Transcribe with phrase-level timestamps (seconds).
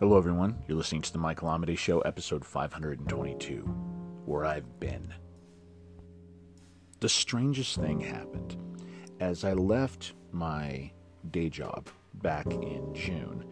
[0.00, 0.56] Hello, everyone.
[0.66, 3.60] You're listening to the Michael Amidei Show, episode 522,
[4.24, 5.12] where I've been.
[7.00, 8.56] The strangest thing happened.
[9.20, 10.90] As I left my
[11.30, 13.44] day job back in June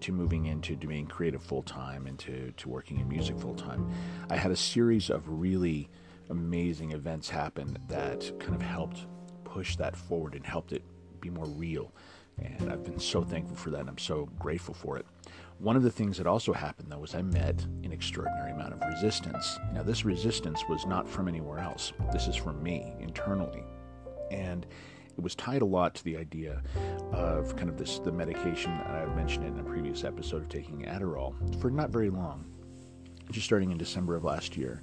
[0.00, 3.88] to moving into doing creative full time and to, to working in music full time,
[4.28, 5.88] I had a series of really
[6.30, 9.06] amazing events happen that kind of helped
[9.44, 10.82] push that forward and helped it
[11.20, 11.92] be more real.
[12.38, 15.06] And I've been so thankful for that and I'm so grateful for it.
[15.62, 18.80] One of the things that also happened, though, was I met an extraordinary amount of
[18.80, 19.60] resistance.
[19.72, 21.92] Now, this resistance was not from anywhere else.
[22.12, 23.62] This is from me internally.
[24.32, 24.66] And
[25.16, 26.64] it was tied a lot to the idea
[27.12, 30.82] of kind of this the medication that I mentioned in a previous episode of taking
[30.82, 32.44] Adderall for not very long,
[33.30, 34.82] just starting in December of last year,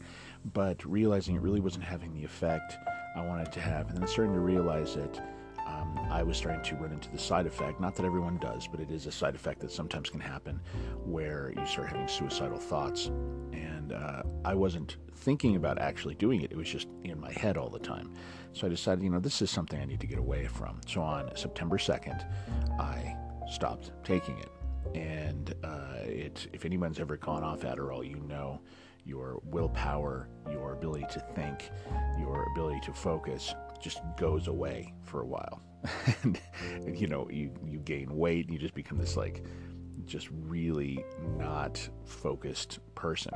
[0.54, 2.78] but realizing it really wasn't having the effect
[3.18, 5.22] I wanted to have, and then starting to realize that
[5.70, 7.80] um, I was starting to run into the side effect.
[7.80, 10.60] Not that everyone does, but it is a side effect that sometimes can happen
[11.06, 13.08] where you start having suicidal thoughts.
[13.54, 17.58] And uh, I wasn't thinking about actually doing it, it was just in my head
[17.58, 18.14] all the time.
[18.54, 20.80] So I decided, you know, this is something I need to get away from.
[20.88, 22.26] So on September 2nd,
[22.80, 23.16] I
[23.50, 24.50] stopped taking it.
[24.96, 28.62] And uh, it, if anyone's ever gone off Adderall, you know
[29.06, 31.70] your willpower, your ability to think,
[32.20, 35.62] your ability to focus just goes away for a while.
[36.24, 36.40] and,
[36.86, 39.44] and, you know, you, you gain weight and you just become this like
[40.06, 41.04] just really
[41.38, 43.34] not focused person.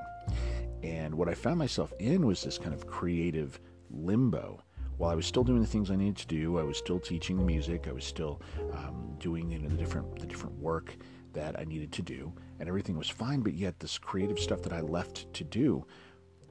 [0.82, 4.62] And what I found myself in was this kind of creative limbo.
[4.98, 7.38] While I was still doing the things I needed to do, I was still teaching
[7.38, 8.42] the music, I was still
[8.74, 10.96] um, doing you know, the different the different work
[11.34, 13.42] that I needed to do, and everything was fine.
[13.42, 15.86] But yet, this creative stuff that I left to do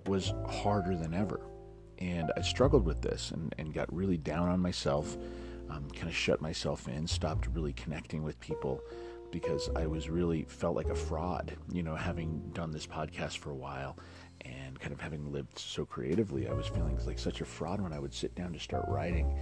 [0.07, 1.41] was harder than ever.
[2.03, 5.17] And I struggled with this and, and got really down on myself,
[5.71, 8.83] um, kind of shut myself in, stopped really connecting with people
[9.31, 13.51] because I was really felt like a fraud, you know, having done this podcast for
[13.51, 13.97] a while
[14.41, 16.49] and kind of having lived so creatively.
[16.49, 19.39] I was feeling like such a fraud when I would sit down to start writing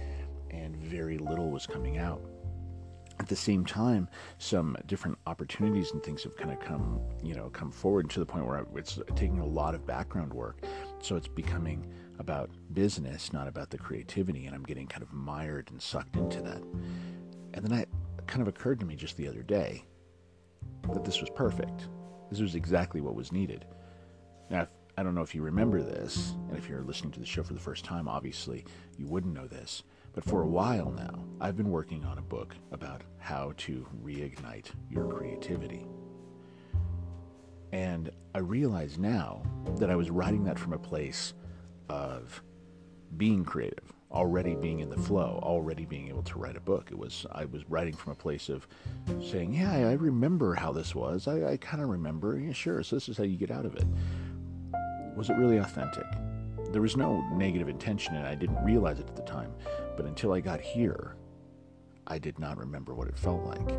[0.51, 2.21] and very little was coming out
[3.19, 4.07] at the same time,
[4.39, 8.25] some different opportunities and things have kind of come, you know, come forward to the
[8.25, 10.63] point where it's taking a lot of background work.
[11.01, 11.85] So it's becoming
[12.21, 16.41] about business, not about the creativity, and I'm getting kind of mired and sucked into
[16.43, 16.61] that.
[17.53, 17.89] And then it
[18.27, 19.83] kind of occurred to me just the other day
[20.93, 21.89] that this was perfect.
[22.29, 23.65] This was exactly what was needed.
[24.49, 24.67] Now,
[24.97, 27.53] I don't know if you remember this, and if you're listening to the show for
[27.53, 28.65] the first time, obviously
[28.97, 29.83] you wouldn't know this.
[30.13, 34.67] But for a while now, I've been working on a book about how to reignite
[34.89, 35.87] your creativity.
[37.71, 39.41] And I realize now
[39.77, 41.33] that I was writing that from a place
[41.91, 42.41] of
[43.17, 46.87] being creative, already being in the flow, already being able to write a book.
[46.89, 48.67] It was I was writing from a place of
[49.21, 51.27] saying, "Yeah, I remember how this was.
[51.27, 52.39] I, I kind of remember.
[52.39, 52.81] Yeah, sure.
[52.83, 53.85] So this is how you get out of it."
[55.17, 56.05] Was it really authentic?
[56.71, 59.51] There was no negative intention, and I didn't realize it at the time.
[59.97, 61.17] But until I got here,
[62.07, 63.69] I did not remember what it felt like.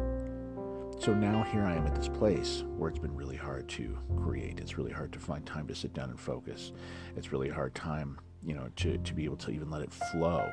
[1.03, 4.61] So now here I am at this place where it's been really hard to create.
[4.61, 6.71] It's really hard to find time to sit down and focus.
[7.17, 10.49] It's really hard time, you know, to, to be able to even let it flow.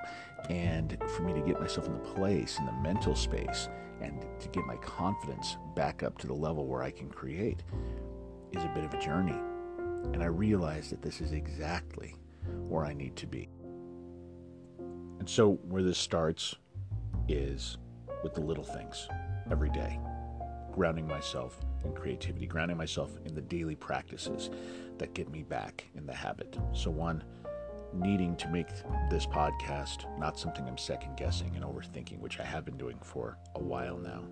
[0.50, 3.70] And for me to get myself in the place, in the mental space,
[4.02, 7.62] and to get my confidence back up to the level where I can create
[8.52, 9.38] is a bit of a journey.
[10.14, 12.16] And I realize that this is exactly
[12.68, 13.50] where I need to be.
[15.20, 16.56] And so, where this starts
[17.28, 17.78] is
[18.24, 19.08] with the little things
[19.52, 20.00] every day,
[20.72, 24.50] grounding myself in creativity, grounding myself in the daily practices
[24.97, 26.57] that get me back in the habit.
[26.74, 27.24] So, one,
[27.94, 28.68] needing to make
[29.09, 33.38] this podcast not something I'm second guessing and overthinking, which I have been doing for
[33.56, 34.24] a while now.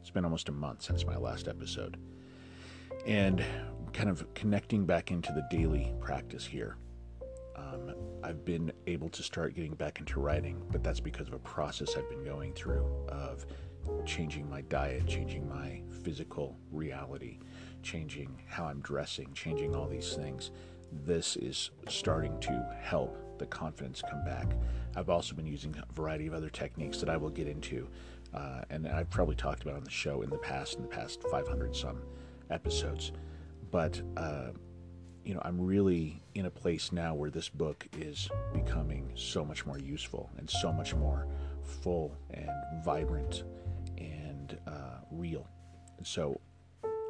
[0.00, 1.96] It's been almost a month since my last episode.
[3.06, 3.42] And
[3.92, 6.76] kind of connecting back into the daily practice here
[7.56, 11.38] um, I've been able to start getting back into writing, but that's because of a
[11.38, 13.46] process I've been going through of
[14.04, 17.38] changing my diet, changing my physical reality,
[17.82, 20.50] changing how I'm dressing, changing all these things.
[21.04, 24.46] This is starting to help the confidence come back.
[24.96, 27.88] I've also been using a variety of other techniques that I will get into,
[28.32, 31.22] uh, and I've probably talked about on the show in the past, in the past
[31.30, 32.00] 500 some
[32.50, 33.12] episodes.
[33.70, 34.50] But uh,
[35.24, 39.64] you know, I'm really in a place now where this book is becoming so much
[39.64, 41.26] more useful and so much more
[41.62, 42.50] full and
[42.84, 43.44] vibrant
[44.66, 45.48] uh, real.
[46.02, 46.40] So,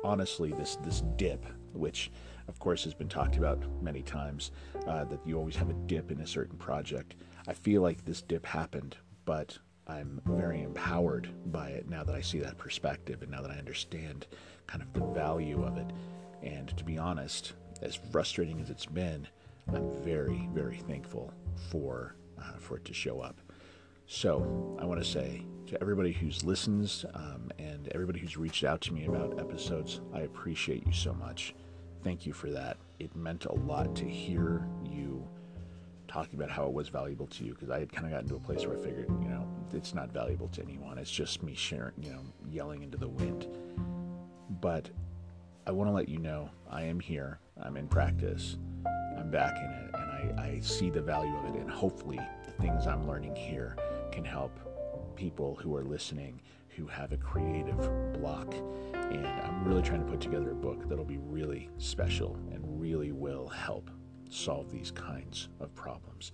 [0.02, 2.10] honestly, this this dip, which
[2.48, 4.50] of course has been talked about many times,
[4.86, 7.16] uh, that you always have a dip in a certain project.
[7.46, 12.20] I feel like this dip happened, but I'm very empowered by it now that I
[12.20, 14.26] see that perspective and now that I understand
[14.66, 15.90] kind of the value of it.
[16.42, 19.26] And to be honest, as frustrating as it's been,
[19.72, 21.32] I'm very, very thankful
[21.70, 23.38] for uh, for it to show up.
[24.06, 28.80] So I want to say to everybody who's listens um, and everybody who's reached out
[28.82, 31.54] to me about episodes, I appreciate you so much.
[32.02, 32.76] Thank you for that.
[32.98, 35.26] It meant a lot to hear you
[36.06, 38.36] talking about how it was valuable to you because I had kind of gotten to
[38.36, 40.98] a place where I figured, you know, it's not valuable to anyone.
[40.98, 42.20] It's just me sharing, you know,
[42.50, 43.48] yelling into the wind.
[44.60, 44.90] But
[45.66, 47.40] I want to let you know I am here.
[47.60, 48.58] I'm in practice.
[49.18, 51.60] I'm back in it, and I, I see the value of it.
[51.60, 53.76] And hopefully, the things I'm learning here
[54.14, 54.58] can help
[55.16, 56.40] people who are listening
[56.76, 57.78] who have a creative
[58.14, 58.54] block.
[58.94, 63.12] And I'm really trying to put together a book that'll be really special and really
[63.12, 63.90] will help
[64.30, 66.32] solve these kinds of problems.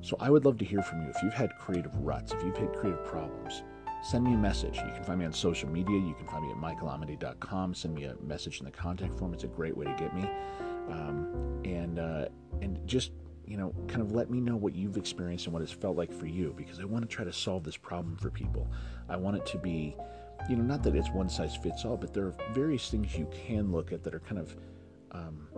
[0.00, 1.10] So I would love to hear from you.
[1.10, 3.62] If you've had creative ruts, if you've had creative problems,
[4.02, 4.76] send me a message.
[4.76, 5.96] You can find me on social media.
[5.96, 7.74] You can find me at michaelamidei.com.
[7.74, 9.34] Send me a message in the contact form.
[9.34, 10.22] It's a great way to get me.
[10.88, 12.26] Um, and uh,
[12.62, 13.12] and just
[13.50, 16.12] you know, kind of let me know what you've experienced and what it's felt like
[16.12, 18.70] for you because I want to try to solve this problem for people.
[19.08, 19.96] I want it to be,
[20.48, 23.28] you know, not that it's one size fits all, but there are various things you
[23.32, 24.56] can look at that are kind of
[25.10, 25.48] um,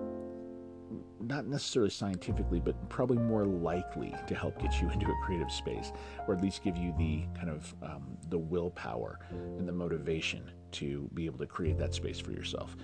[1.21, 5.93] not necessarily scientifically, but probably more likely to help get you into a creative space,
[6.27, 11.11] or at least give you the kind of um, the willpower and the motivation to
[11.12, 12.75] be able to create that space for yourself.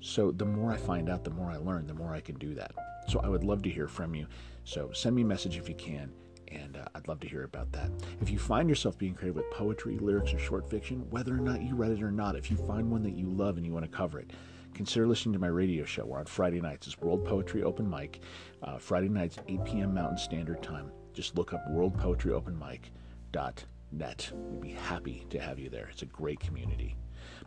[0.00, 2.52] So the more I find out, the more I learn, the more I can do
[2.54, 2.72] that.
[3.06, 4.26] So I would love to hear from you.
[4.64, 6.12] So send me a message if you can,
[6.48, 7.90] and uh, I'd love to hear about that.
[8.20, 11.62] If you find yourself being creative with poetry, lyrics, or short fiction, whether or not
[11.62, 13.84] you read it or not, if you find one that you love and you want
[13.84, 14.32] to cover it,
[14.74, 16.04] consider listening to my radio show.
[16.04, 16.86] We're on Friday nights.
[16.86, 18.20] It's World Poetry Open Mic.
[18.62, 19.94] Uh, Friday nights, 8 p.m.
[19.94, 20.90] Mountain Standard Time.
[21.14, 22.92] Just look up World Poetry Open Mic
[23.32, 24.30] dot net.
[24.34, 25.88] We'd be happy to have you there.
[25.90, 26.96] It's a great community.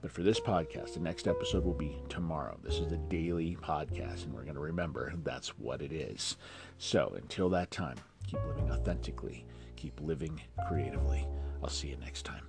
[0.02, 2.58] But for this podcast, the next episode will be tomorrow.
[2.64, 6.38] This is the daily podcast, and we're going to remember that's what it is.
[6.78, 11.28] So until that time, keep living authentically, keep living creatively.
[11.62, 12.44] I'll see you next time.